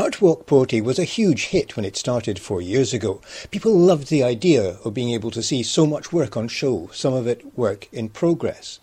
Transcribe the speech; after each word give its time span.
Art 0.00 0.22
Walk 0.22 0.46
Porty 0.46 0.82
was 0.82 0.98
a 0.98 1.04
huge 1.04 1.48
hit 1.48 1.76
when 1.76 1.84
it 1.84 1.94
started 1.94 2.38
four 2.38 2.62
years 2.62 2.94
ago. 2.94 3.20
People 3.50 3.76
loved 3.76 4.08
the 4.08 4.22
idea 4.22 4.78
of 4.82 4.94
being 4.94 5.10
able 5.10 5.30
to 5.30 5.42
see 5.42 5.62
so 5.62 5.84
much 5.84 6.10
work 6.10 6.38
on 6.38 6.48
show, 6.48 6.88
some 6.90 7.12
of 7.12 7.26
it 7.26 7.44
work 7.54 7.86
in 7.92 8.08
progress. 8.08 8.80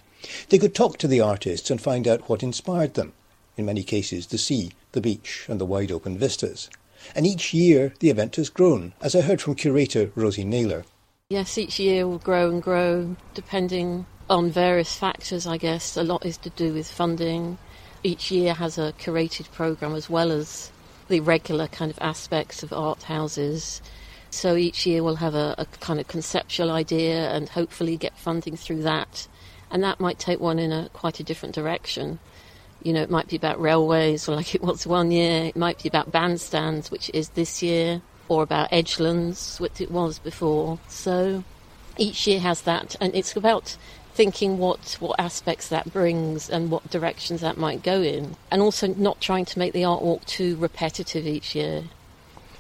They 0.50 0.60
could 0.60 0.76
talk 0.76 1.00
to 1.00 1.08
the 1.08 1.20
artists 1.20 1.72
and 1.72 1.82
find 1.82 2.08
out 2.08 2.30
what 2.30 2.44
inspired 2.44 2.94
them. 2.94 3.14
In 3.58 3.66
many 3.66 3.82
cases, 3.82 4.28
the 4.28 4.38
sea, 4.38 4.74
the 4.92 5.02
beach, 5.02 5.48
and 5.50 5.60
the 5.60 5.66
wide 5.66 5.92
open 5.92 6.20
vistas. 6.20 6.70
And 7.16 7.26
each 7.26 7.52
year, 7.52 7.96
the 8.00 8.12
event 8.12 8.36
has 8.36 8.50
grown, 8.50 8.94
as 9.02 9.16
I 9.16 9.22
heard 9.22 9.42
from 9.42 9.56
curator 9.56 10.12
Rosie 10.14 10.44
Naylor. 10.44 10.86
Yes, 11.32 11.58
each 11.58 11.80
year 11.80 12.08
will 12.08 12.20
grow 12.20 12.52
and 12.52 12.62
grow, 12.62 13.16
depending 13.34 14.06
on 14.30 14.52
various 14.52 14.96
factors, 14.96 15.48
I 15.48 15.58
guess. 15.58 15.98
A 15.98 16.04
lot 16.04 16.28
is 16.28 16.38
to 16.38 16.52
do 16.52 16.76
with 16.76 16.88
funding. 16.88 17.58
Each 18.04 18.30
year 18.30 18.54
has 18.54 18.78
a 18.78 18.94
curated 19.00 19.52
programme 19.52 19.96
as 19.96 20.12
well 20.12 20.32
as 20.32 20.72
the 21.08 21.20
regular 21.20 21.68
kind 21.68 21.92
of 21.92 21.98
aspects 22.02 22.64
of 22.64 22.74
art 22.74 23.04
houses. 23.04 23.82
So 24.30 24.56
each 24.56 24.86
year 24.86 25.04
we'll 25.04 25.16
have 25.16 25.36
a, 25.36 25.56
a, 25.58 25.66
kind 25.80 26.00
of 26.00 26.08
conceptual 26.08 26.70
idea 26.70 27.32
and 27.32 27.50
hopefully 27.50 27.98
get 27.98 28.18
funding 28.18 28.58
through 28.58 28.84
that. 28.84 29.28
And 29.72 29.84
that 29.84 30.00
might 30.00 30.20
take 30.20 30.40
one 30.40 30.60
in 30.60 30.72
a 30.72 30.90
quite 30.94 31.20
a 31.20 31.24
different 31.24 31.56
direction. 31.56 32.20
You 32.84 32.94
know, 32.94 33.02
it 33.02 33.10
might 33.10 33.28
be 33.28 33.36
about 33.36 33.60
railways, 33.60 34.30
or 34.30 34.36
like 34.36 34.54
it 34.54 34.62
was 34.62 34.86
one 34.86 35.12
year. 35.12 35.46
It 35.46 35.56
might 35.56 35.82
be 35.82 35.90
about 35.90 36.12
bandstands, 36.12 36.92
which 36.92 37.10
is 37.14 37.30
this 37.30 37.62
year, 37.62 38.02
or 38.30 38.44
about 38.44 38.72
edgelands, 38.72 39.60
which 39.60 39.82
it 39.82 39.92
was 39.92 40.20
before. 40.20 40.80
So 40.88 41.44
each 41.98 42.28
year 42.28 42.40
has 42.40 42.62
that, 42.62 42.96
and 43.02 43.14
it's 43.16 43.36
about 43.36 43.78
thinking 44.18 44.58
what, 44.58 44.98
what 45.00 45.20
aspects 45.20 45.68
that 45.68 45.94
brings 45.94 46.50
and 46.50 46.72
what 46.72 46.90
directions 46.90 47.40
that 47.42 47.56
might 47.56 47.84
go 47.84 48.02
in, 48.02 48.36
and 48.50 48.64
also 48.64 48.88
not 48.88 49.22
trying 49.22 49.46
to 49.46 49.60
make 49.60 49.74
the 49.74 49.86
art 49.86 50.02
walk 50.02 50.26
too 50.26 50.56
repetitive 50.56 51.28
each 51.28 51.54
year. 51.54 51.84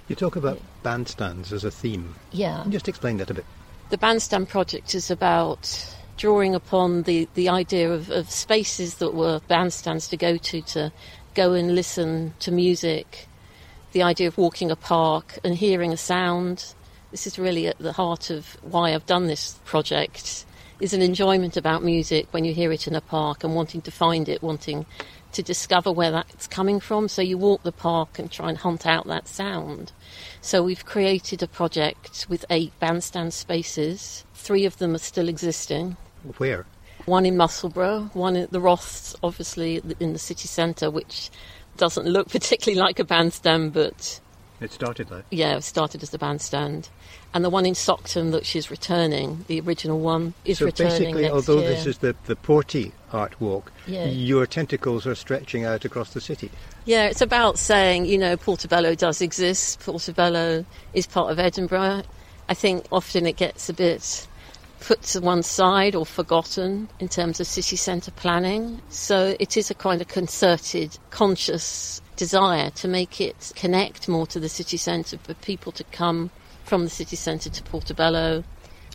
You 0.07 0.15
talk 0.15 0.35
about 0.35 0.61
bandstands 0.83 1.51
as 1.51 1.63
a 1.63 1.71
theme. 1.71 2.13
Yeah. 2.31 2.63
Just 2.69 2.87
explain 2.87 3.17
that 3.17 3.31
a 3.31 3.33
bit. 3.33 3.45
The 3.89 3.97
bandstand 3.97 4.49
project 4.49 4.93
is 4.93 5.09
about 5.09 5.95
drawing 6.15 6.53
upon 6.53 7.03
the, 7.03 7.27
the 7.33 7.49
idea 7.49 7.91
of, 7.91 8.11
of 8.11 8.29
spaces 8.29 8.95
that 8.95 9.15
were 9.15 9.39
bandstands 9.49 10.07
to 10.11 10.17
go 10.17 10.37
to 10.37 10.61
to 10.61 10.91
go 11.33 11.53
and 11.53 11.73
listen 11.73 12.35
to 12.39 12.51
music, 12.51 13.27
the 13.93 14.03
idea 14.03 14.27
of 14.27 14.37
walking 14.37 14.69
a 14.69 14.75
park 14.75 15.39
and 15.43 15.55
hearing 15.55 15.91
a 15.91 15.97
sound. 15.97 16.75
This 17.09 17.25
is 17.25 17.39
really 17.39 17.65
at 17.65 17.79
the 17.79 17.93
heart 17.93 18.29
of 18.29 18.57
why 18.61 18.93
I've 18.93 19.07
done 19.07 19.25
this 19.25 19.59
project 19.65 20.45
is 20.79 20.93
an 20.93 21.01
enjoyment 21.01 21.57
about 21.57 21.83
music 21.83 22.27
when 22.31 22.45
you 22.45 22.53
hear 22.53 22.71
it 22.71 22.87
in 22.87 22.95
a 22.95 23.01
park 23.01 23.43
and 23.43 23.55
wanting 23.55 23.81
to 23.81 23.91
find 23.91 24.29
it, 24.29 24.41
wanting 24.41 24.85
to 25.33 25.43
discover 25.43 25.91
where 25.91 26.11
that's 26.11 26.47
coming 26.47 26.79
from. 26.79 27.07
So 27.07 27.21
you 27.21 27.37
walk 27.37 27.63
the 27.63 27.71
park 27.71 28.19
and 28.19 28.31
try 28.31 28.49
and 28.49 28.57
hunt 28.57 28.85
out 28.85 29.07
that 29.07 29.27
sound. 29.27 29.91
So 30.41 30.63
we've 30.63 30.85
created 30.85 31.43
a 31.43 31.47
project 31.47 32.25
with 32.29 32.45
eight 32.49 32.73
bandstand 32.79 33.33
spaces. 33.33 34.25
Three 34.33 34.65
of 34.65 34.77
them 34.77 34.95
are 34.95 34.99
still 34.99 35.27
existing. 35.27 35.97
Where? 36.37 36.65
One 37.05 37.25
in 37.25 37.37
Musselburgh, 37.37 38.13
one 38.13 38.35
at 38.35 38.51
the 38.51 38.59
Ross, 38.59 39.15
obviously 39.23 39.81
in 39.99 40.13
the 40.13 40.19
city 40.19 40.47
centre, 40.47 40.91
which 40.91 41.29
doesn't 41.77 42.05
look 42.05 42.29
particularly 42.31 42.79
like 42.79 42.99
a 42.99 43.03
bandstand, 43.03 43.73
but 43.73 44.19
it 44.59 44.71
started 44.71 45.09
there? 45.09 45.23
yeah, 45.31 45.57
it 45.57 45.63
started 45.63 46.03
as 46.03 46.13
a 46.13 46.17
bandstand 46.17 46.89
and 47.33 47.43
the 47.43 47.49
one 47.49 47.65
in 47.65 47.75
Stockton 47.75 48.31
that 48.31 48.45
she's 48.45 48.71
returning, 48.71 49.45
the 49.47 49.59
original 49.59 49.99
one, 49.99 50.33
is 50.45 50.59
so 50.59 50.65
returning. 50.65 50.91
So 50.91 50.99
basically, 50.99 51.29
although 51.29 51.59
year. 51.59 51.69
this 51.69 51.85
is 51.85 51.99
the, 51.99 52.15
the 52.25 52.35
Porty 52.35 52.93
art 53.11 53.39
walk, 53.39 53.71
yeah. 53.85 54.05
your 54.05 54.45
tentacles 54.47 55.05
are 55.05 55.15
stretching 55.15 55.65
out 55.65 55.85
across 55.85 56.13
the 56.13 56.21
city. 56.21 56.49
Yeah, 56.85 57.05
it's 57.05 57.21
about 57.21 57.59
saying, 57.59 58.05
you 58.05 58.17
know, 58.17 58.37
Portobello 58.37 58.95
does 58.95 59.21
exist, 59.21 59.81
Portobello 59.81 60.65
is 60.93 61.05
part 61.05 61.31
of 61.31 61.37
Edinburgh. 61.37 62.03
I 62.49 62.53
think 62.53 62.85
often 62.91 63.27
it 63.27 63.35
gets 63.35 63.69
a 63.69 63.73
bit 63.73 64.27
put 64.79 65.01
to 65.01 65.19
one 65.19 65.43
side 65.43 65.95
or 65.95 66.05
forgotten 66.05 66.87
in 66.99 67.07
terms 67.07 67.39
of 67.39 67.47
city 67.47 67.75
centre 67.75 68.11
planning. 68.11 68.81
So 68.89 69.35
it 69.39 69.57
is 69.57 69.69
a 69.69 69.75
kind 69.75 70.01
of 70.01 70.07
concerted, 70.07 70.97
conscious 71.09 72.01
desire 72.17 72.69
to 72.71 72.87
make 72.87 73.21
it 73.21 73.53
connect 73.55 74.09
more 74.09 74.27
to 74.27 74.39
the 74.39 74.49
city 74.49 74.75
centre 74.75 75.17
for 75.19 75.33
people 75.35 75.71
to 75.71 75.83
come 75.85 76.29
from 76.65 76.83
the 76.83 76.89
city 76.89 77.15
centre 77.15 77.49
to 77.49 77.63
Portobello. 77.63 78.43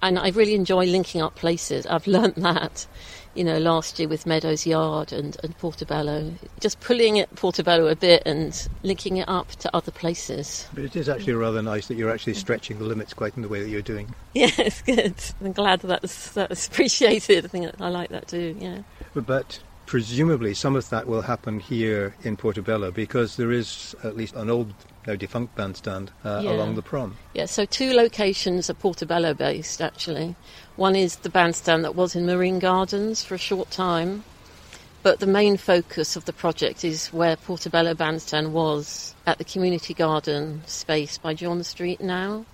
And 0.03 0.19
I 0.19 0.31
really 0.31 0.55
enjoy 0.55 0.85
linking 0.87 1.23
up 1.23 1.37
places. 1.37 1.87
I've 1.87 2.07
learnt 2.17 2.35
that, 2.37 2.87
you 3.35 3.45
know, 3.45 3.59
last 3.59 3.99
year 3.99 4.09
with 4.09 4.27
Meadows 4.27 4.67
Yard 4.67 5.13
and, 5.13 5.37
and 5.43 5.57
Portobello. 5.59 6.33
Just 6.61 6.81
pulling 6.81 7.17
it 7.17 7.35
Portobello 7.37 7.87
a 7.87 7.97
bit 7.97 8.25
and 8.27 8.69
linking 8.83 9.19
it 9.19 9.29
up 9.29 9.51
to 9.53 9.75
other 9.75 9.93
places. 9.93 10.67
But 10.75 10.85
it 10.85 10.97
is 10.97 11.09
actually 11.09 11.35
rather 11.35 11.63
nice 11.63 11.87
that 11.87 11.95
you're 11.95 12.11
actually 12.11 12.35
stretching 12.35 12.79
the 12.79 12.85
limits 12.85 13.15
quite 13.15 13.37
in 13.37 13.43
the 13.43 13.49
way 13.49 13.63
that 13.63 13.71
you're 13.71 13.81
doing. 13.81 14.15
Yeah, 14.35 14.49
it's 14.57 14.81
good. 14.81 15.15
I'm 15.43 15.53
glad 15.53 15.81
that 15.81 15.89
that's, 15.89 16.31
that's 16.31 16.67
appreciated. 16.67 17.45
I 17.45 17.49
think 17.49 17.71
I 17.79 17.91
like 17.91 18.09
that 18.09 18.29
too, 18.29 18.57
yeah. 18.59 18.81
But 19.15 19.61
presumably 19.93 20.55
some 20.55 20.75
of 20.75 20.89
that 20.89 21.07
will 21.07 21.21
happen 21.21 21.61
here 21.61 22.15
in 22.23 22.35
Portobello 22.35 22.91
because 22.91 23.37
there 23.37 23.53
is 23.53 23.95
at 24.03 24.17
least 24.17 24.35
an 24.37 24.49
old 24.49 24.73
now 25.07 25.15
defunct 25.15 25.55
bandstand 25.55 26.11
uh, 26.25 26.41
yeah. 26.43 26.51
along 26.51 26.77
the 26.77 26.81
prom. 26.81 27.15
Yeah, 27.35 27.45
so 27.45 27.67
two 27.67 27.93
locations 27.93 28.71
are 28.71 28.75
Portobello 28.75 29.35
based 29.35 29.83
actually. 29.83 30.35
One 30.77 30.97
is 30.97 31.17
the 31.17 31.29
bandstand 31.29 31.85
that 31.85 31.95
was 31.95 32.17
in 32.17 32.25
Marine 32.25 32.59
Gardens 32.59 33.23
for 33.23 33.35
a 33.35 33.39
short 33.39 33.71
time, 33.71 34.25
but 35.03 35.21
the 35.21 35.27
main 35.27 35.59
focus 35.59 36.17
of 36.17 36.25
the 36.25 36.33
project 36.33 36.87
is 36.87 37.09
where 37.09 37.37
Portobello 37.37 37.93
bandstand 37.93 38.55
was 38.55 39.15
at 39.27 39.37
the 39.37 39.45
community 39.45 39.93
garden 39.93 40.63
space 40.65 41.19
by 41.19 41.35
John 41.35 41.63
Street 41.65 42.01
now. 42.01 42.47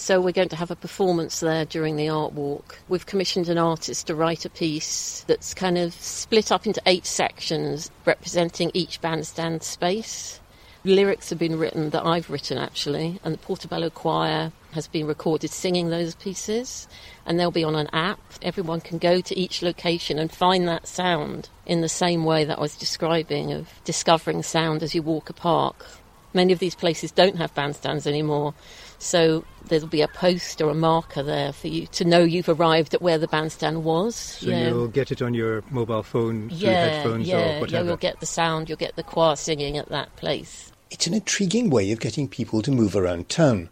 So 0.00 0.18
we're 0.18 0.32
going 0.32 0.48
to 0.48 0.56
have 0.56 0.70
a 0.70 0.76
performance 0.76 1.40
there 1.40 1.66
during 1.66 1.96
the 1.96 2.08
art 2.08 2.32
walk. 2.32 2.78
We've 2.88 3.04
commissioned 3.04 3.50
an 3.50 3.58
artist 3.58 4.06
to 4.06 4.14
write 4.14 4.46
a 4.46 4.50
piece 4.50 5.24
that's 5.26 5.52
kind 5.52 5.76
of 5.76 5.92
split 5.92 6.50
up 6.50 6.66
into 6.66 6.80
eight 6.86 7.04
sections 7.04 7.90
representing 8.06 8.70
each 8.72 9.02
bandstand 9.02 9.62
space. 9.62 10.40
Lyrics 10.84 11.28
have 11.28 11.38
been 11.38 11.58
written 11.58 11.90
that 11.90 12.06
I've 12.06 12.30
written 12.30 12.56
actually, 12.56 13.20
and 13.22 13.34
the 13.34 13.38
Portobello 13.38 13.90
Choir 13.90 14.52
has 14.72 14.88
been 14.88 15.06
recorded 15.06 15.50
singing 15.50 15.90
those 15.90 16.14
pieces, 16.14 16.88
and 17.26 17.38
they'll 17.38 17.50
be 17.50 17.62
on 17.62 17.76
an 17.76 17.90
app. 17.92 18.20
Everyone 18.40 18.80
can 18.80 18.96
go 18.96 19.20
to 19.20 19.38
each 19.38 19.60
location 19.60 20.18
and 20.18 20.32
find 20.32 20.66
that 20.66 20.88
sound 20.88 21.50
in 21.66 21.82
the 21.82 21.90
same 21.90 22.24
way 22.24 22.46
that 22.46 22.56
I 22.56 22.62
was 22.62 22.74
describing 22.74 23.52
of 23.52 23.68
discovering 23.84 24.42
sound 24.42 24.82
as 24.82 24.94
you 24.94 25.02
walk 25.02 25.28
a 25.28 25.34
park. 25.34 25.84
Many 26.32 26.52
of 26.52 26.58
these 26.58 26.74
places 26.74 27.10
don't 27.10 27.36
have 27.36 27.54
bandstands 27.54 28.06
anymore, 28.06 28.54
so 28.98 29.44
there'll 29.66 29.86
be 29.86 30.02
a 30.02 30.08
post 30.08 30.60
or 30.60 30.70
a 30.70 30.74
marker 30.74 31.22
there 31.22 31.52
for 31.52 31.68
you 31.68 31.86
to 31.88 32.04
know 32.04 32.20
you've 32.20 32.48
arrived 32.48 32.94
at 32.94 33.02
where 33.02 33.18
the 33.18 33.28
bandstand 33.28 33.84
was. 33.84 34.14
So 34.14 34.50
yeah. 34.50 34.68
you'll 34.68 34.88
get 34.88 35.10
it 35.10 35.22
on 35.22 35.34
your 35.34 35.64
mobile 35.70 36.02
phone 36.02 36.48
through 36.48 36.58
yeah, 36.58 36.84
headphones 36.86 37.26
yeah, 37.26 37.56
or 37.56 37.60
whatever. 37.60 37.84
Yeah, 37.84 37.88
you'll 37.88 37.96
get 37.96 38.20
the 38.20 38.26
sound, 38.26 38.68
you'll 38.68 38.78
get 38.78 38.96
the 38.96 39.02
choir 39.02 39.36
singing 39.36 39.76
at 39.76 39.88
that 39.88 40.14
place. 40.16 40.70
It's 40.90 41.06
an 41.06 41.14
intriguing 41.14 41.70
way 41.70 41.90
of 41.92 42.00
getting 42.00 42.28
people 42.28 42.62
to 42.62 42.70
move 42.70 42.96
around 42.96 43.28
town. 43.28 43.68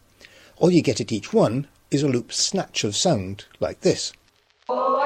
All 0.57 0.71
you 0.71 0.83
get 0.83 1.01
at 1.01 1.13
each 1.13 1.33
one 1.33 1.69
is 1.91 2.03
a 2.03 2.09
loop 2.09 2.33
snatch 2.33 2.85
of 2.85 2.95
sound 2.97 3.47
like 3.61 3.81
this. 3.81 4.13
Oh, 4.69 4.98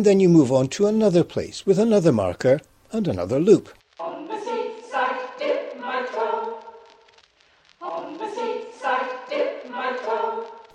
And 0.00 0.06
then 0.06 0.18
you 0.18 0.30
move 0.30 0.50
on 0.50 0.68
to 0.68 0.86
another 0.86 1.22
place 1.22 1.66
with 1.66 1.78
another 1.78 2.10
marker 2.10 2.62
and 2.90 3.06
another 3.06 3.38
loop. 3.38 3.68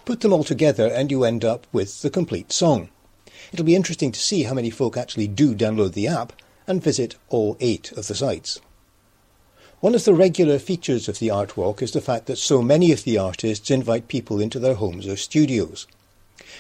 Put 0.06 0.22
them 0.22 0.32
all 0.32 0.44
together 0.44 0.86
and 0.86 1.10
you 1.10 1.24
end 1.24 1.44
up 1.44 1.66
with 1.72 2.04
the 2.04 2.12
complete 2.12 2.52
song. 2.52 2.90
It'll 3.52 3.66
be 3.66 3.74
interesting 3.76 4.12
to 4.12 4.20
see 4.20 4.44
how 4.44 4.54
many 4.54 4.70
folk 4.70 4.96
actually 4.96 5.28
do 5.28 5.56
download 5.56 5.94
the 5.94 6.06
app 6.06 6.32
and 6.68 6.84
visit 6.84 7.16
all 7.30 7.58
eight 7.60 7.92
of 7.94 8.06
the 8.06 8.14
sites. 8.14 8.62
One 9.80 9.96
of 9.96 10.06
the 10.06 10.14
regular 10.14 10.60
features 10.60 11.10
of 11.10 11.18
the 11.18 11.32
Art 11.32 11.58
Walk 11.58 11.82
is 11.82 11.94
the 11.94 12.00
fact 12.00 12.28
that 12.28 12.38
so 12.38 12.62
many 12.62 12.92
of 12.92 13.06
the 13.06 13.18
artists 13.18 13.72
invite 13.72 14.08
people 14.08 14.40
into 14.40 14.60
their 14.60 14.76
homes 14.76 15.08
or 15.08 15.18
studios. 15.18 15.88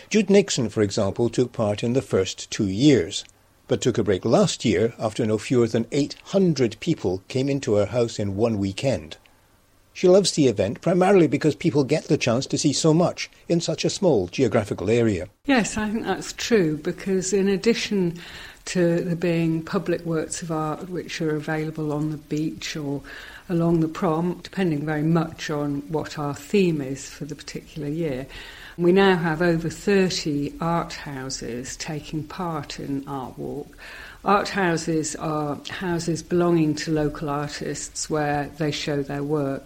Jude 0.09 0.29
Nixon, 0.29 0.69
for 0.69 0.81
example, 0.81 1.29
took 1.29 1.51
part 1.51 1.83
in 1.83 1.93
the 1.93 2.01
first 2.01 2.49
two 2.51 2.67
years, 2.67 3.25
but 3.67 3.81
took 3.81 3.97
a 3.97 4.03
break 4.03 4.25
last 4.25 4.63
year 4.63 4.93
after 4.99 5.25
no 5.25 5.37
fewer 5.37 5.67
than 5.67 5.87
800 5.91 6.77
people 6.79 7.23
came 7.27 7.49
into 7.49 7.75
her 7.75 7.87
house 7.87 8.19
in 8.19 8.35
one 8.35 8.57
weekend. 8.57 9.17
She 9.93 10.09
loves 10.09 10.33
the 10.33 10.47
event 10.47 10.81
primarily 10.81 11.25
because 11.25 11.55
people 11.55 11.85
get 11.85 12.05
the 12.05 12.17
chance 12.17 12.45
to 12.47 12.57
see 12.57 12.73
so 12.73 12.93
much 12.93 13.29
in 13.47 13.61
such 13.61 13.85
a 13.85 13.89
small 13.89 14.27
geographical 14.27 14.89
area. 14.89 15.29
Yes, 15.45 15.77
I 15.77 15.89
think 15.89 16.03
that's 16.03 16.33
true 16.33 16.75
because 16.77 17.31
in 17.31 17.47
addition 17.47 18.19
to 18.65 19.01
there 19.01 19.15
being 19.15 19.63
public 19.63 20.05
works 20.05 20.41
of 20.41 20.51
art 20.51 20.89
which 20.89 21.21
are 21.21 21.35
available 21.35 21.93
on 21.93 22.11
the 22.11 22.17
beach 22.17 22.75
or 22.75 23.01
along 23.47 23.79
the 23.79 23.87
prom, 23.87 24.39
depending 24.43 24.85
very 24.85 25.03
much 25.03 25.49
on 25.49 25.81
what 25.91 26.17
our 26.17 26.33
theme 26.33 26.81
is 26.81 27.09
for 27.09 27.25
the 27.25 27.35
particular 27.35 27.87
year, 27.87 28.25
We 28.77 28.91
now 28.91 29.15
have 29.15 29.41
over 29.41 29.69
30 29.69 30.55
art 30.59 30.95
houses 30.95 31.77
taking 31.77 32.25
part 32.25 32.77
in 32.77 33.07
Art 33.07 33.39
Walk. 33.39 33.77
Art 34.25 34.49
houses 34.49 35.15
are 35.15 35.57
houses 35.69 36.21
belonging 36.21 36.75
to 36.75 36.91
local 36.91 37.29
artists 37.29 38.09
where 38.09 38.51
they 38.57 38.71
show 38.71 39.01
their 39.01 39.23
work. 39.23 39.63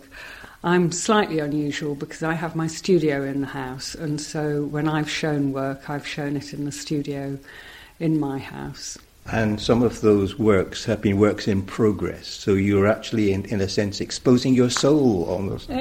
I'm 0.64 0.92
slightly 0.92 1.40
unusual 1.40 1.96
because 1.96 2.22
I 2.22 2.34
have 2.34 2.56
my 2.56 2.68
studio 2.68 3.24
in 3.24 3.42
the 3.42 3.48
house, 3.48 3.96
and 3.96 4.22
so 4.22 4.66
when 4.66 4.88
I've 4.88 5.10
shown 5.10 5.54
work, 5.54 5.90
I've 5.90 6.06
shown 6.06 6.36
it 6.36 6.54
in 6.54 6.66
the 6.66 6.72
studio 6.72 7.40
in 8.00 8.20
my 8.20 8.38
house. 8.40 8.98
And 9.32 9.62
some 9.62 9.84
of 9.84 10.02
those 10.02 10.40
works 10.40 10.86
have 10.86 11.02
been 11.02 11.20
works 11.20 11.48
in 11.48 11.62
progress, 11.62 12.28
so 12.28 12.54
you're 12.54 12.88
actually, 12.88 13.32
in, 13.32 13.46
in 13.46 13.62
a 13.62 13.70
sense, 13.70 14.02
exposing 14.02 14.56
your 14.56 14.72
soul 14.72 15.26
almost. 15.26 15.70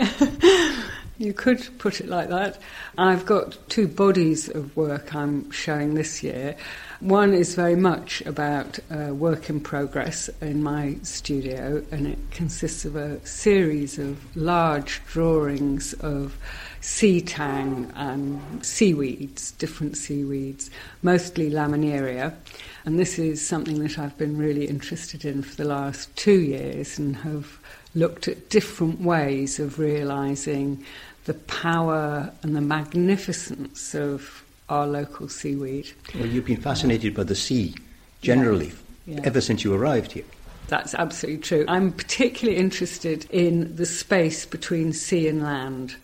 You 1.19 1.33
could 1.33 1.69
put 1.79 2.01
it 2.01 2.09
like 2.09 2.29
that. 2.29 2.59
I've 2.97 3.27
got 3.27 3.59
two 3.69 3.89
bodies 3.89 4.49
of 4.49 4.77
work 4.77 5.17
I'm 5.17 5.51
showing 5.51 5.95
this 5.95 6.23
year. 6.23 6.55
One 7.01 7.35
is 7.35 7.57
very 7.57 7.75
much 7.75 8.21
about 8.25 8.79
uh, 8.89 9.13
work 9.13 9.51
in 9.51 9.61
progress 9.61 10.31
in 10.41 10.63
my 10.63 10.97
studio, 11.03 11.85
and 11.91 12.07
it 12.07 12.19
consists 12.31 12.85
of 12.85 12.95
a 12.95 13.25
series 13.27 13.99
of 13.99 14.37
large 14.37 15.03
drawings 15.07 15.93
of 15.95 16.37
sea 16.81 17.21
tang 17.21 17.91
and 17.97 18.41
seaweeds, 18.65 19.53
different 19.53 19.97
seaweeds, 19.97 20.71
mostly 21.03 21.51
laminaria. 21.51 22.35
And 22.85 22.99
this 22.99 23.19
is 23.19 23.47
something 23.47 23.83
that 23.83 23.99
I've 23.99 24.17
been 24.17 24.39
really 24.39 24.67
interested 24.67 25.25
in 25.25 25.43
for 25.43 25.57
the 25.57 25.65
last 25.65 26.15
two 26.17 26.41
years 26.41 26.99
and 26.99 27.17
have 27.17 27.59
looked 27.95 28.29
at 28.29 28.49
different 28.49 29.01
ways 29.01 29.59
of 29.59 29.79
realizing 29.79 30.85
the 31.25 31.35
power 31.35 32.33
and 32.43 32.57
the 32.57 32.61
magnificence 32.61 33.95
of 33.95 34.45
our 34.69 34.87
local 34.87 35.29
seaweed. 35.29 35.91
Well, 36.15 36.27
you've 36.27 36.45
been 36.47 36.61
fascinated 36.61 37.15
by 37.15 37.25
the 37.25 37.35
sea 37.35 37.75
generally 38.23 38.73
Yeah. 39.07 39.21
ever 39.25 39.41
since 39.41 39.65
you 39.65 39.75
arrived 39.75 40.13
here. 40.13 40.25
That's 40.69 40.95
absolutely 40.95 41.43
true. 41.43 41.65
I'm 41.67 41.93
particularly 41.93 42.59
interested 42.59 43.27
in 43.31 43.75
the 43.77 43.87
space 43.87 44.45
between 44.45 44.93
sea 44.93 45.27
and 45.27 45.43
land. 45.43 45.97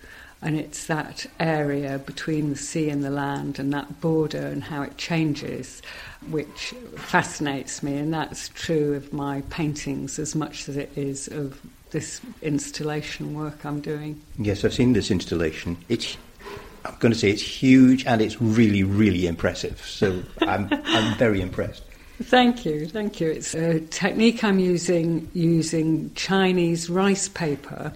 And 0.45 0.61
it's 0.61 0.89
that 0.89 1.25
area 1.41 1.99
between 1.99 2.51
the 2.51 2.57
sea 2.57 2.91
and 2.91 3.03
the 3.03 3.09
land 3.09 3.59
and 3.59 3.73
that 3.73 4.03
border 4.03 4.47
and 4.47 4.63
how 4.63 4.83
it 4.83 4.99
changes, 4.99 5.81
which 6.29 6.75
fascinates 6.97 7.83
me. 7.83 7.97
And 7.97 8.13
that's 8.13 8.51
true 8.51 8.93
of 8.93 9.11
my 9.11 9.41
paintings 9.49 10.19
as 10.19 10.35
much 10.35 10.69
as 10.69 10.77
it 10.77 10.93
is 10.97 11.29
of 11.29 11.63
this 11.93 12.21
installation 12.43 13.33
work 13.33 13.65
I'm 13.65 13.81
doing. 13.81 14.21
Yes, 14.39 14.67
I've 14.67 14.75
seen 14.75 14.93
this 14.93 15.11
installation. 15.11 15.79
It's, 15.89 16.19
I'm 16.85 16.97
going 16.99 17.13
to 17.13 17.19
say 17.19 17.31
it's 17.31 17.41
huge 17.41 18.05
and 18.05 18.21
it's 18.21 18.43
really, 18.43 18.83
really 18.83 19.27
impressive. 19.27 19.81
So 19.81 20.23
I'm, 20.43 20.69
I'm 20.71 21.17
very 21.17 21.41
impressed. 21.41 21.85
Thank 22.23 22.65
you, 22.65 22.87
thank 22.87 23.21
you. 23.21 23.29
It's 23.29 23.55
a 23.55 23.81
technique 23.81 24.45
I'm 24.45 24.61
using 24.61 25.29
using 25.35 26.15
Chinese 26.15 26.89
rice 26.89 27.29
paper, 27.29 27.93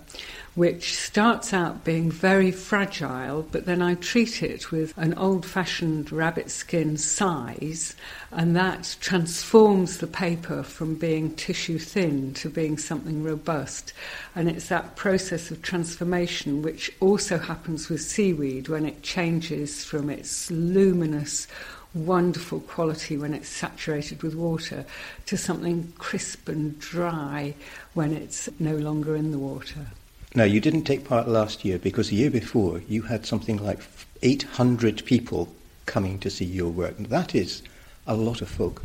which 0.56 0.98
starts 0.98 1.52
out 1.52 1.84
being 1.84 2.10
very 2.10 2.50
fragile, 2.50 3.46
but 3.52 3.64
then 3.64 3.80
I 3.80 3.94
treat 3.94 4.42
it 4.42 4.72
with 4.72 4.92
an 4.98 5.14
old 5.14 5.46
fashioned 5.46 6.10
rabbit 6.10 6.50
skin 6.50 6.96
size, 6.96 7.94
and 8.32 8.56
that 8.56 8.96
transforms 9.00 9.98
the 9.98 10.08
paper 10.08 10.64
from 10.64 10.96
being 10.96 11.36
tissue 11.36 11.78
thin 11.78 12.34
to 12.34 12.50
being 12.50 12.76
something 12.76 13.22
robust. 13.22 13.92
And 14.34 14.48
it's 14.48 14.68
that 14.68 14.96
process 14.96 15.52
of 15.52 15.62
transformation 15.62 16.60
which 16.60 16.90
also 16.98 17.38
happens 17.38 17.88
with 17.88 18.02
seaweed 18.02 18.68
when 18.68 18.84
it 18.84 19.04
changes 19.04 19.84
from 19.84 20.10
its 20.10 20.50
luminous 20.50 21.46
wonderful 21.94 22.60
quality 22.60 23.16
when 23.16 23.34
it's 23.34 23.48
saturated 23.48 24.22
with 24.22 24.34
water 24.34 24.84
to 25.26 25.36
something 25.36 25.92
crisp 25.98 26.48
and 26.48 26.78
dry 26.78 27.54
when 27.94 28.12
it's 28.12 28.48
no 28.58 28.76
longer 28.76 29.16
in 29.16 29.30
the 29.30 29.38
water. 29.38 29.86
Now, 30.34 30.44
you 30.44 30.60
didn't 30.60 30.84
take 30.84 31.04
part 31.04 31.26
last 31.26 31.64
year 31.64 31.78
because 31.78 32.10
the 32.10 32.16
year 32.16 32.30
before 32.30 32.82
you 32.88 33.02
had 33.02 33.24
something 33.24 33.56
like 33.56 33.80
800 34.22 35.04
people 35.06 35.48
coming 35.86 36.18
to 36.18 36.30
see 36.30 36.44
your 36.44 36.68
work. 36.68 36.96
That 36.98 37.34
is 37.34 37.62
a 38.06 38.14
lot 38.14 38.42
of 38.42 38.48
folk. 38.48 38.84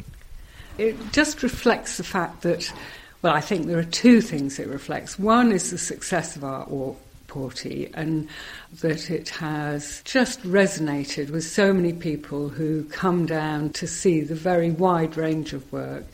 It 0.78 0.96
just 1.12 1.44
reflects 1.44 1.98
the 1.98 2.04
fact 2.04 2.42
that, 2.44 2.72
well, 3.22 3.34
I 3.34 3.42
think 3.42 3.68
there 3.68 3.78
are 3.78 3.84
two 3.84 4.22
things 4.22 4.58
it 4.58 4.68
reflects. 4.68 5.20
One 5.20 5.52
is 5.52 5.70
the 5.70 5.78
success 5.78 6.36
of 6.36 6.44
Art 6.44 6.70
Walk 6.70 7.00
Porty 7.34 7.90
and 7.96 8.28
that 8.82 9.10
it 9.10 9.30
has 9.30 10.04
just 10.06 10.44
resonated 10.44 11.32
with 11.32 11.44
so 11.44 11.74
many 11.74 11.92
people 11.92 12.50
who 12.50 12.84
come 12.86 13.26
down 13.26 13.72
to 13.72 13.88
see 13.88 14.22
the 14.22 14.36
very 14.36 14.70
wide 14.70 15.18
range 15.18 15.52
of 15.52 15.72
work. 15.72 16.06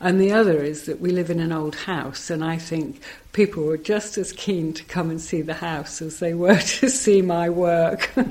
And 0.00 0.20
the 0.20 0.32
other 0.32 0.60
is 0.62 0.86
that 0.86 1.00
we 1.00 1.12
live 1.12 1.30
in 1.30 1.38
an 1.38 1.52
old 1.52 1.76
house, 1.76 2.28
and 2.28 2.44
I 2.44 2.58
think 2.58 3.00
people 3.32 3.62
were 3.62 3.78
just 3.78 4.18
as 4.18 4.32
keen 4.32 4.72
to 4.72 4.84
come 4.84 5.10
and 5.10 5.20
see 5.20 5.42
the 5.42 5.54
house 5.54 6.02
as 6.02 6.18
they 6.18 6.34
were 6.34 6.58
to 6.80 6.90
see 6.90 7.22
my 7.22 7.48
work. 7.48 8.10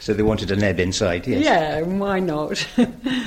So 0.00 0.12
they 0.12 0.22
wanted 0.22 0.50
a 0.50 0.56
neb 0.56 0.80
inside, 0.80 1.26
yes. 1.26 1.44
yeah, 1.44 1.80
why 1.80 2.20
not? 2.20 2.66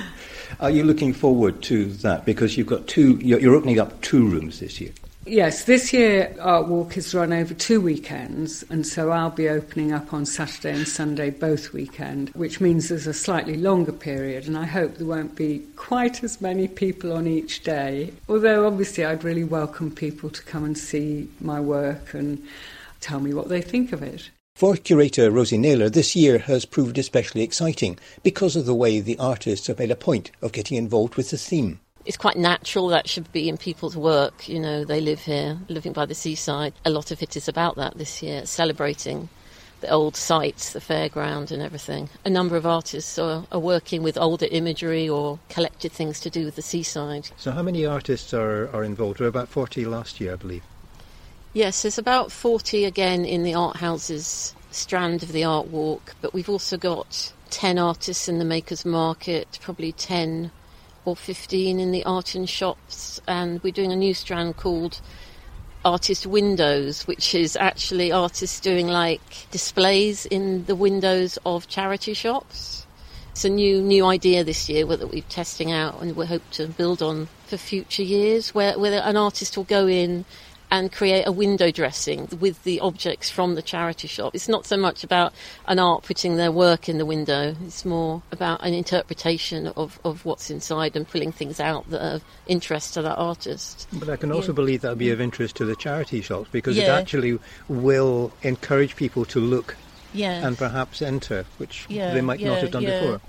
Are 0.60 0.70
you 0.70 0.84
looking 0.84 1.12
forward 1.12 1.64
to 1.64 1.86
that? 2.04 2.26
Because 2.26 2.56
you've 2.56 2.68
got 2.68 2.88
two, 2.88 3.18
you're 3.18 3.56
opening 3.56 3.80
up 3.80 4.00
two 4.02 4.28
rooms 4.28 4.60
this 4.60 4.80
year. 4.80 4.92
Yes, 5.28 5.66
this 5.66 5.92
year 5.92 6.34
uh, 6.40 6.42
Art 6.42 6.68
Walk 6.68 6.96
is 6.96 7.14
run 7.14 7.34
over 7.34 7.54
two 7.54 7.82
weekends, 7.82 8.64
and 8.70 8.88
so 8.88 9.12
I'll 9.12 9.30
be 9.30 9.50
opening 9.50 9.92
up 9.92 10.14
on 10.14 10.26
Saturday 10.26 10.74
and 10.74 10.88
Sunday 10.88 11.32
both 11.32 11.74
weekend, 11.74 12.30
which 12.30 12.62
means 12.62 12.88
there's 12.88 13.08
a 13.08 13.14
slightly 13.14 13.58
longer 13.58 13.92
period, 13.92 14.48
and 14.48 14.58
I 14.58 14.64
hope 14.64 14.96
there 14.96 15.06
won't 15.06 15.36
be 15.36 15.66
quite 15.76 16.24
as 16.24 16.40
many 16.40 16.70
people 16.70 17.12
on 17.12 17.28
each 17.28 17.64
day. 17.64 18.14
Although 18.30 18.66
obviously 18.66 19.04
I'd 19.04 19.26
really 19.26 19.44
welcome 19.44 19.92
people 19.92 20.30
to 20.30 20.42
come 20.44 20.64
and 20.64 20.78
see 20.78 21.30
my 21.42 21.60
work 21.60 22.14
and 22.14 22.42
tell 23.02 23.20
me 23.20 23.34
what 23.34 23.50
they 23.50 23.62
think 23.62 23.92
of 23.92 24.02
it. 24.02 24.30
For 24.56 24.78
curator 24.78 25.30
Rosie 25.30 25.58
Naylor, 25.58 25.90
this 25.90 26.16
year 26.16 26.38
has 26.40 26.64
proved 26.64 26.98
especially 26.98 27.42
exciting 27.42 28.00
because 28.24 28.56
of 28.56 28.66
the 28.66 28.74
way 28.74 29.02
the 29.02 29.20
artists 29.20 29.68
have 29.68 29.80
made 29.80 29.92
a 29.92 29.96
point 29.96 30.32
of 30.42 30.54
getting 30.54 30.78
involved 30.78 31.16
with 31.16 31.32
the 31.32 31.38
theme. 31.38 31.82
It's 32.08 32.16
quite 32.16 32.38
natural 32.38 32.88
that 32.88 33.10
should 33.10 33.30
be 33.34 33.50
in 33.50 33.58
people's 33.58 33.98
work. 33.98 34.48
You 34.48 34.62
know, 34.62 34.86
they 34.86 35.02
live 35.02 35.20
here, 35.20 35.60
living 35.68 35.92
by 35.92 36.06
the 36.06 36.16
seaside. 36.16 36.74
A 36.86 36.90
lot 36.90 37.12
of 37.12 37.22
it 37.22 37.36
is 37.36 37.50
about 37.50 37.76
that 37.76 37.98
this 37.98 38.24
year, 38.24 38.46
celebrating 38.46 39.28
the 39.82 39.90
old 39.90 40.16
sites, 40.16 40.72
the 40.72 40.80
fairground, 40.80 41.52
and 41.52 41.62
everything. 41.62 42.10
A 42.24 42.30
number 42.30 42.56
of 42.56 42.66
artists 42.66 43.20
are, 43.20 43.46
are 43.52 43.60
working 43.60 44.04
with 44.04 44.18
older 44.18 44.48
imagery 44.50 45.10
or 45.10 45.38
collected 45.50 45.92
things 45.92 46.22
to 46.22 46.30
do 46.30 46.46
with 46.46 46.56
the 46.56 46.62
seaside. 46.62 47.30
So, 47.36 47.52
how 47.52 47.62
many 47.62 47.86
artists 47.86 48.34
are, 48.34 48.74
are 48.74 48.86
involved? 48.86 49.20
There 49.20 49.26
were 49.26 49.30
about 49.30 49.50
40 49.50 49.84
last 49.84 50.22
year, 50.22 50.32
I 50.32 50.38
believe. 50.38 50.64
Yes, 51.52 51.82
there's 51.82 51.98
about 51.98 52.32
40 52.32 52.86
again 52.86 53.26
in 53.26 53.44
the 53.44 53.54
art 53.54 53.76
houses 53.76 54.56
strand 54.72 55.24
of 55.24 55.34
the 55.34 55.44
art 55.44 55.68
walk, 55.68 56.16
but 56.22 56.34
we've 56.34 56.50
also 56.50 56.78
got 56.78 57.34
10 57.50 57.78
artists 57.78 58.30
in 58.30 58.40
the 58.40 58.46
Makers 58.46 58.86
Market, 58.86 59.60
probably 59.62 59.92
10 59.92 60.52
or 61.08 61.16
15 61.16 61.80
in 61.80 61.92
the 61.92 62.04
art 62.04 62.36
and 62.36 62.50
shops, 62.50 63.22
and 63.30 63.64
we're 63.64 63.72
doing 63.72 63.94
a 63.94 63.96
new 63.96 64.14
strand 64.14 64.58
called 64.58 65.00
Artist 65.86 66.28
Windows, 66.28 67.08
which 67.08 67.34
is 67.34 67.56
actually 67.56 68.12
artists 68.12 68.60
doing 68.60 68.90
like 68.90 69.48
displays 69.50 70.26
in 70.26 70.66
the 70.66 70.76
windows 70.76 71.40
of 71.46 71.70
charity 71.70 72.14
shops. 72.14 72.86
It's 73.32 73.46
a 73.46 73.50
new 73.50 73.82
new 73.82 74.06
idea 74.06 74.44
this 74.44 74.68
year 74.68 74.86
that 74.86 75.10
we're 75.10 75.22
testing 75.30 75.72
out, 75.72 76.02
and 76.02 76.14
we 76.14 76.26
hope 76.26 76.44
to 76.52 76.68
build 76.68 77.02
on 77.02 77.30
for 77.46 77.56
future 77.56 78.04
years, 78.04 78.54
where, 78.54 78.78
where 78.78 79.02
an 79.02 79.16
artist 79.16 79.56
will 79.56 79.64
go 79.64 79.88
in 79.88 80.26
and 80.70 80.92
create 80.92 81.24
a 81.26 81.32
window 81.32 81.72
dressing 81.72 82.28
with 82.40 82.64
the 82.64 82.80
objects 82.80 83.30
from 83.30 83.56
the 83.56 83.62
charity 83.62 84.08
shop. 84.08 84.36
It's 84.36 84.50
not 84.50 84.66
so 84.66 84.76
much 84.78 85.04
about 85.04 85.34
an 85.68 85.80
art 85.80 86.04
putting 86.04 86.36
their 86.36 86.52
work 86.52 86.90
in 86.90 86.98
the 86.98 87.06
window, 87.06 87.56
it's 87.66 87.86
more 87.86 88.22
about 88.32 88.64
an 88.66 88.74
interpretation 88.74 89.68
of, 89.68 90.00
of 90.04 90.26
what's 90.26 90.50
inside 90.50 90.96
and 90.96 91.08
pulling 91.08 91.32
things 91.32 91.60
out 91.60 91.90
that 91.90 92.06
are 92.06 92.16
of 92.16 92.24
interest 92.48 92.94
to 92.96 93.02
that 93.02 93.16
artist. 93.18 93.88
But 93.94 94.10
I 94.10 94.16
can 94.18 94.32
also 94.32 94.52
Yeah. 94.52 94.56
believe 94.56 94.82
that 94.82 94.90
would 94.90 94.98
be 94.98 95.12
of 95.12 95.22
interest 95.22 95.56
to 95.58 95.66
the 95.66 95.76
charity 95.76 96.22
shops 96.22 96.50
because 96.52 96.78
it 96.78 96.88
actually 96.88 97.40
will 97.70 98.32
encourage 98.42 98.96
people 98.96 99.26
to 99.26 99.40
look 99.40 99.76
Yeah. 100.14 100.46
and 100.46 100.58
perhaps 100.58 101.02
enter, 101.02 101.46
which 101.58 101.86
Yeah, 101.90 102.14
they 102.14 102.22
might 102.22 102.42
not 102.42 102.60
have 102.60 102.72
done 102.72 102.84
yeah. 102.84 103.00
before. 103.00 103.22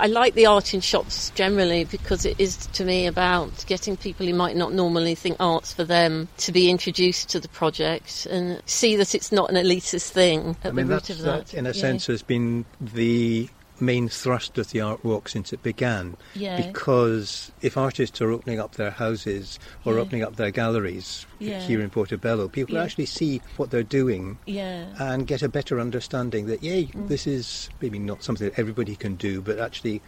I 0.00 0.06
like 0.06 0.34
the 0.34 0.46
art 0.46 0.74
in 0.74 0.80
shops 0.80 1.30
generally 1.30 1.84
because 1.84 2.24
it 2.24 2.38
is 2.40 2.56
to 2.56 2.84
me 2.84 3.06
about 3.06 3.64
getting 3.66 3.96
people 3.96 4.26
who 4.26 4.34
might 4.34 4.56
not 4.56 4.72
normally 4.72 5.14
think 5.14 5.36
art's 5.38 5.72
for 5.72 5.84
them 5.84 6.28
to 6.38 6.52
be 6.52 6.70
introduced 6.70 7.28
to 7.30 7.40
the 7.40 7.48
project 7.48 8.26
and 8.26 8.60
see 8.66 8.96
that 8.96 9.14
it's 9.14 9.30
not 9.30 9.50
an 9.50 9.56
elitist 9.56 10.10
thing 10.10 10.56
at 10.64 10.70
I 10.70 10.74
mean, 10.74 10.88
the 10.88 10.94
root 10.94 11.10
of 11.10 11.18
that, 11.18 11.46
that. 11.48 11.54
in 11.54 11.66
a 11.66 11.70
Yeah. 11.70 11.80
sense, 11.80 12.06
has 12.06 12.22
been 12.22 12.64
the 12.80 13.48
main 13.82 14.08
thrust 14.08 14.56
of 14.58 14.70
the 14.70 14.80
art 14.80 15.04
walk 15.04 15.28
since 15.28 15.52
it 15.52 15.62
began. 15.62 16.16
Yeah. 16.34 16.56
Because 16.66 17.50
if 17.60 17.76
artists 17.76 18.20
are 18.20 18.30
opening 18.30 18.60
up 18.60 18.76
their 18.76 18.92
houses 18.92 19.58
or 19.84 19.94
Yeah. 19.94 20.00
opening 20.00 20.22
up 20.22 20.36
their 20.36 20.50
galleries 20.50 21.26
Yeah. 21.38 21.60
here 21.60 21.80
in 21.80 21.90
Portobello, 21.90 22.48
people 22.48 22.76
Yeah. 22.76 22.84
actually 22.84 23.06
see 23.06 23.42
what 23.56 23.70
they're 23.70 23.82
doing 23.82 24.38
Yeah. 24.46 24.86
and 24.98 25.26
get 25.26 25.42
a 25.42 25.48
better 25.48 25.80
understanding 25.80 26.46
that, 26.46 26.62
yay, 26.62 26.86
Mm. 26.86 27.08
this 27.08 27.26
is 27.26 27.68
maybe 27.80 27.98
not 27.98 28.22
something 28.22 28.48
that 28.48 28.58
everybody 28.58 28.94
can 28.96 29.16
do, 29.16 29.40
but 29.40 29.58
actually 29.58 30.00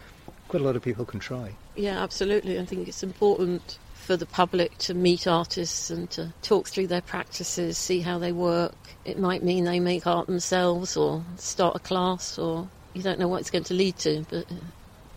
quite 0.47 0.61
a 0.61 0.65
lot 0.65 0.75
of 0.75 0.81
people 0.81 1.05
can 1.05 1.19
try. 1.19 1.51
Yeah, 1.75 2.01
absolutely. 2.01 2.57
I 2.59 2.65
think 2.65 2.87
it's 2.87 3.03
important 3.03 3.77
for 3.95 4.15
the 4.15 4.25
public 4.25 4.77
to 4.77 4.93
meet 4.93 5.25
artists 5.25 5.89
and 5.89 6.09
to 6.11 6.31
talk 6.43 6.67
through 6.69 6.85
their 6.87 7.01
practices, 7.01 7.77
see 7.77 8.01
how 8.01 8.19
they 8.19 8.31
work. 8.31 8.75
It 9.03 9.17
might 9.19 9.43
mean 9.43 9.65
they 9.65 9.79
make 9.79 10.05
art 10.05 10.27
themselves 10.27 10.95
or 10.95 11.23
start 11.37 11.75
a 11.75 11.79
class, 11.79 12.37
or 12.37 12.67
you 12.95 13.03
don't 13.03 13.19
know 13.19 13.27
what 13.27 13.41
it's 13.41 13.51
going 13.51 13.65
to 13.65 13.73
lead 13.73 13.97
to, 13.97 14.25
but 14.29 14.49
uh, 14.51 14.55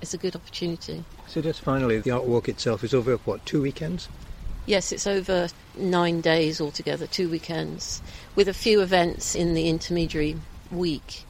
it's 0.03 0.13
a 0.13 0.19
good 0.19 0.37
opportunity. 0.37 1.05
So 1.29 1.41
just 1.41 1.61
finally, 1.61 2.01
the 2.01 2.11
art 2.11 2.25
walk 2.25 2.49
itself 2.49 2.85
is 2.85 2.93
over, 2.93 3.17
what, 3.19 3.47
two 3.47 3.63
weekends? 3.63 4.09
Yes, 4.67 4.93
it's 4.93 5.07
over 5.07 5.49
nine 5.77 6.21
days 6.21 6.61
altogether, 6.61 7.07
two 7.07 7.31
weekends, 7.31 8.03
with 8.35 8.49
a 8.49 8.53
few 8.53 8.83
events 8.83 9.35
in 9.35 9.55
the 9.55 9.69
intermediary 9.69 10.37
week. 10.71 11.25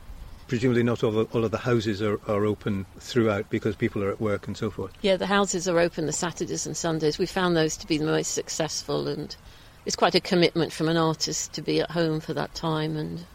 Presumably 0.48 0.82
not 0.82 1.04
all 1.04 1.18
of, 1.18 1.34
all 1.36 1.44
of 1.44 1.50
the 1.50 1.58
houses 1.58 2.00
are, 2.00 2.18
are 2.26 2.46
open 2.46 2.86
throughout 2.98 3.48
because 3.50 3.76
people 3.76 4.02
are 4.02 4.10
at 4.10 4.20
work 4.20 4.46
and 4.46 4.56
so 4.56 4.70
forth. 4.70 4.92
Yeah, 5.02 5.16
the 5.16 5.26
houses 5.26 5.68
are 5.68 5.78
open 5.78 6.06
the 6.06 6.12
Saturdays 6.12 6.66
and 6.66 6.74
Sundays. 6.76 7.18
We 7.18 7.26
found 7.26 7.54
those 7.54 7.76
to 7.76 7.86
be 7.86 7.98
the 7.98 8.06
most 8.06 8.32
successful, 8.32 9.06
and 9.06 9.36
it's 9.84 9.94
quite 9.94 10.14
a 10.14 10.20
commitment 10.20 10.72
from 10.72 10.88
an 10.88 10.96
artist 10.96 11.52
to 11.52 11.62
be 11.62 11.80
at 11.80 11.90
home 11.90 12.20
for 12.20 12.32
that 12.32 12.54
time 12.54 12.96
and 12.96 13.26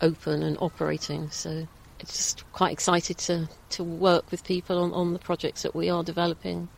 open 0.00 0.44
and 0.44 0.56
operating. 0.60 1.28
So 1.30 1.66
just 2.06 2.50
quite 2.52 2.72
excited 2.72 3.18
to, 3.18 3.48
to 3.70 3.84
work 3.84 4.30
with 4.30 4.44
people 4.44 4.78
on, 4.78 4.92
on 4.92 5.12
the 5.12 5.18
projects 5.18 5.62
that 5.62 5.74
we 5.74 5.88
are 5.88 6.02
developing, 6.02 6.68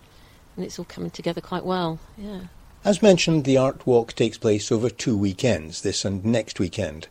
and 0.57 0.65
it's 0.65 0.79
all 0.79 0.85
coming 0.85 1.11
together 1.11 1.41
quite 1.41 1.65
well. 1.65 1.99
Yeah. 2.17 2.41
As 2.85 3.03
mentioned, 3.03 3.45
the 3.45 3.57
art 3.57 3.87
walk 3.87 4.13
takes 4.13 4.39
place 4.39 4.73
over 4.73 4.91
two 4.91 5.17
weekends, 5.17 5.83
this 5.83 6.05
and 6.05 6.25
next 6.25 6.59
weekend. 6.59 7.09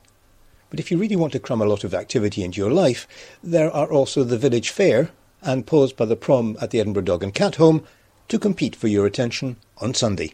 But 0.70 0.80
if 0.80 0.92
you 0.92 0.98
really 0.98 1.16
want 1.16 1.34
to 1.34 1.40
cram 1.40 1.62
a 1.62 1.66
lot 1.66 1.84
of 1.84 1.94
activity 1.94 2.44
into 2.44 2.60
your 2.60 2.72
life, 2.72 3.08
there 3.44 3.72
are 3.72 3.92
also 3.92 4.24
the 4.24 4.38
village 4.38 4.70
fair 4.70 5.12
and 5.42 5.66
Paws 5.66 5.94
by 5.94 6.06
the 6.06 6.16
Prom 6.16 6.58
at 6.62 6.72
the 6.72 6.80
Edinburgh 6.80 7.04
Dog 7.04 7.24
and 7.24 7.34
Cat 7.34 7.56
Home 7.56 7.86
to 8.28 8.40
compete 8.40 8.76
for 8.76 8.88
your 8.88 9.06
attention 9.06 9.58
on 9.78 9.94
Sunday. 9.94 10.34